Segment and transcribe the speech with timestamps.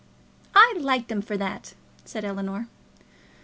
[0.55, 2.67] "I like them for that," said Ellinor.